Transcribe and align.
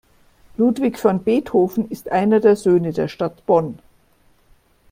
Ludwig 0.57 0.97
van 1.05 1.23
Beethoven 1.23 1.87
ist 1.91 2.11
einer 2.11 2.39
der 2.39 2.55
Söhne 2.55 2.91
der 2.91 3.07
Stadt 3.07 3.45
Bonn. 3.45 3.77